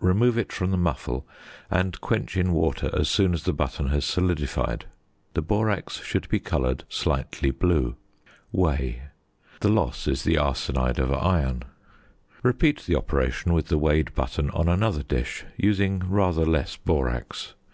Remove 0.00 0.36
it 0.36 0.52
from 0.52 0.72
the 0.72 0.76
muffle, 0.76 1.26
and 1.70 2.02
quench 2.02 2.36
in 2.36 2.52
water 2.52 2.90
as 2.92 3.08
soon 3.08 3.32
as 3.32 3.44
the 3.44 3.52
button 3.54 3.86
has 3.88 4.04
solidified. 4.04 4.84
The 5.32 5.40
borax 5.40 6.02
should 6.02 6.28
be 6.28 6.38
coloured 6.38 6.84
slightly 6.90 7.50
blue. 7.50 7.96
Weigh: 8.52 9.04
the 9.60 9.70
loss 9.70 10.06
is 10.06 10.22
the 10.22 10.34
arsenide 10.36 10.98
of 10.98 11.10
iron. 11.10 11.62
Repeat 12.42 12.84
the 12.84 12.96
operation 12.96 13.54
with 13.54 13.68
the 13.68 13.78
weighed 13.78 14.14
button 14.14 14.50
on 14.50 14.68
another 14.68 15.02
dish, 15.02 15.46
using 15.56 16.00
rather 16.00 16.44
less 16.44 16.76
borax. 16.76 17.54